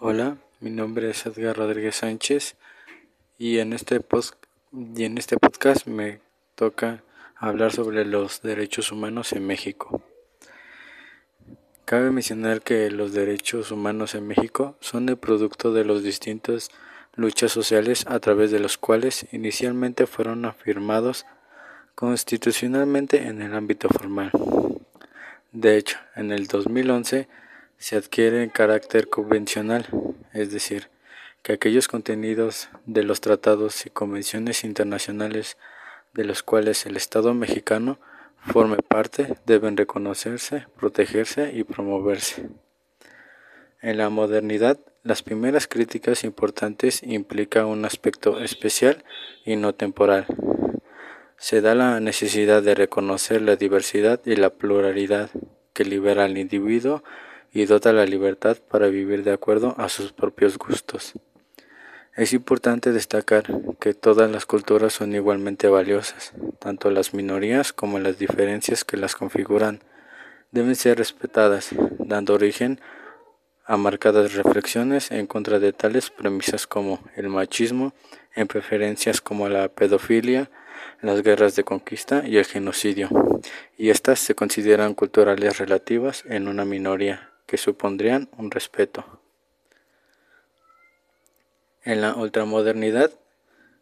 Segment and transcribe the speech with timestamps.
[0.00, 2.54] Hola, mi nombre es Edgar Rodríguez Sánchez
[3.36, 4.00] y en este
[4.72, 6.20] y en este podcast me
[6.54, 7.02] toca
[7.34, 10.00] hablar sobre los derechos humanos en México.
[11.84, 16.70] Cabe mencionar que los derechos humanos en México son el producto de las distintas
[17.16, 21.26] luchas sociales a través de los cuales inicialmente fueron afirmados
[21.96, 24.30] constitucionalmente en el ámbito formal.
[25.50, 27.26] De hecho, en el 2011
[27.78, 29.86] se adquiere carácter convencional,
[30.32, 30.88] es decir,
[31.42, 35.56] que aquellos contenidos de los tratados y convenciones internacionales
[36.12, 37.98] de los cuales el Estado mexicano
[38.40, 42.48] forme parte deben reconocerse, protegerse y promoverse.
[43.80, 49.04] En la modernidad, las primeras críticas importantes implican un aspecto especial
[49.44, 50.26] y no temporal.
[51.36, 55.30] Se da la necesidad de reconocer la diversidad y la pluralidad
[55.72, 57.04] que libera al individuo
[57.58, 61.14] y dota la libertad para vivir de acuerdo a sus propios gustos.
[62.14, 63.46] Es importante destacar
[63.80, 69.16] que todas las culturas son igualmente valiosas, tanto las minorías como las diferencias que las
[69.16, 69.80] configuran.
[70.52, 72.80] Deben ser respetadas, dando origen
[73.64, 77.92] a marcadas reflexiones en contra de tales premisas como el machismo,
[78.36, 80.48] en preferencias como la pedofilia,
[81.02, 83.08] las guerras de conquista y el genocidio,
[83.76, 89.04] y estas se consideran culturales relativas en una minoría que supondrían un respeto.
[91.82, 93.10] En la ultramodernidad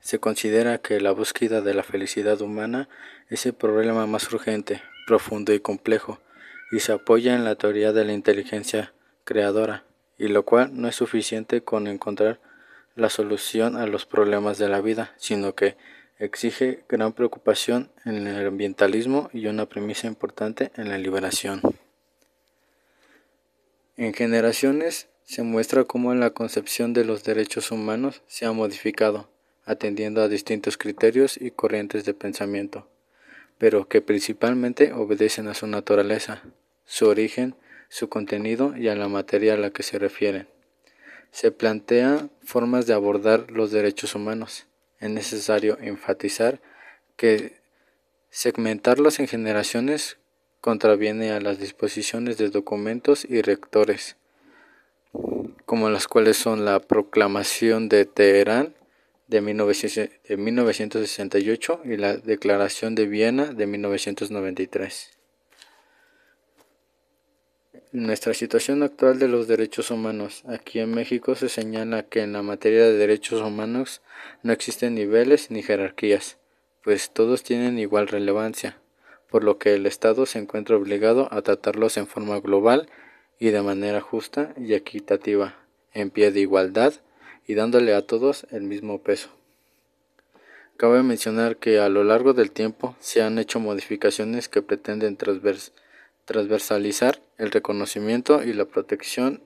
[0.00, 2.88] se considera que la búsqueda de la felicidad humana
[3.28, 6.18] es el problema más urgente, profundo y complejo,
[6.72, 8.94] y se apoya en la teoría de la inteligencia
[9.24, 9.84] creadora,
[10.16, 12.40] y lo cual no es suficiente con encontrar
[12.96, 15.76] la solución a los problemas de la vida, sino que
[16.18, 21.60] exige gran preocupación en el ambientalismo y una premisa importante en la liberación.
[24.00, 29.28] En generaciones se muestra cómo la concepción de los derechos humanos se ha modificado,
[29.66, 32.88] atendiendo a distintos criterios y corrientes de pensamiento,
[33.58, 36.42] pero que principalmente obedecen a su naturaleza,
[36.86, 37.56] su origen,
[37.90, 40.48] su contenido y a la materia a la que se refieren.
[41.30, 44.66] Se plantean formas de abordar los derechos humanos.
[44.98, 46.62] Es necesario enfatizar
[47.16, 47.60] que
[48.30, 50.16] segmentarlos en generaciones
[50.60, 54.14] contraviene a las disposiciones de documentos y rectores,
[55.64, 58.76] como las cuales son la Proclamación de Teherán
[59.28, 65.16] de, 1968 y la Declaración de Viena de 1993.
[67.92, 72.32] En nuestra situación actual de los derechos humanos, aquí en México se señala que en
[72.32, 74.00] la materia de derechos humanos
[74.42, 76.36] no existen niveles ni jerarquías,
[76.82, 78.79] pues todos tienen igual relevancia
[79.30, 82.88] por lo que el Estado se encuentra obligado a tratarlos en forma global
[83.38, 85.54] y de manera justa y equitativa,
[85.92, 86.94] en pie de igualdad
[87.46, 89.30] y dándole a todos el mismo peso.
[90.76, 95.16] Cabe mencionar que a lo largo del tiempo se han hecho modificaciones que pretenden
[96.24, 99.42] transversalizar el reconocimiento y la protección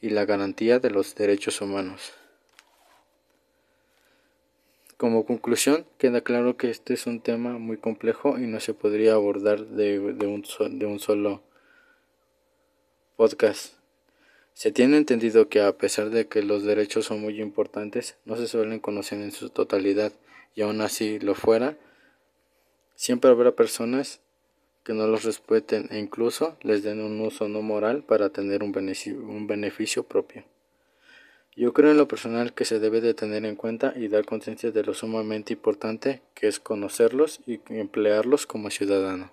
[0.00, 2.14] y la garantía de los derechos humanos.
[5.02, 9.14] Como conclusión, queda claro que este es un tema muy complejo y no se podría
[9.14, 10.44] abordar de, un,
[10.78, 11.42] de un solo
[13.16, 13.74] podcast.
[14.54, 18.46] Se tiene entendido que a pesar de que los derechos son muy importantes, no se
[18.46, 20.12] suelen conocer en su totalidad
[20.54, 21.76] y aún así lo fuera,
[22.94, 24.20] siempre habrá personas
[24.84, 28.70] que no los respeten e incluso les den un uso no moral para tener un
[28.70, 30.44] beneficio, un beneficio propio.
[31.54, 34.70] Yo creo en lo personal que se debe de tener en cuenta y dar conciencia
[34.70, 39.30] de lo sumamente importante que es conocerlos y emplearlos como ciudadano.